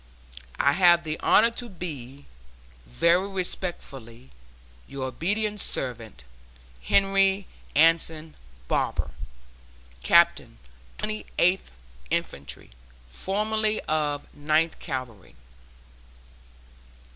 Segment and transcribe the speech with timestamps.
[0.57, 2.25] I have the honor to be,
[2.87, 4.31] Very respectfully,
[4.87, 6.23] Your obedient servant,
[6.81, 8.33] HENRY ANSON
[8.67, 9.11] BARBER,
[10.01, 10.57] Captain
[10.97, 11.75] Twenty Eighth
[12.09, 12.71] Infantry,
[13.11, 15.35] (formerly of Ninth Cavalry.)